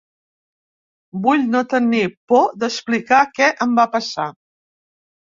[1.25, 4.27] Vull no tenir por d’explicar què em va passar.